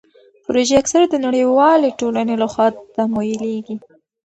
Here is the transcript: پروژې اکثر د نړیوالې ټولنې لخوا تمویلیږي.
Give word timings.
پروژې 0.45 0.75
اکثر 0.81 1.01
د 1.09 1.15
نړیوالې 1.25 1.97
ټولنې 1.99 2.35
لخوا 2.43 2.67
تمویلیږي. 2.95 3.75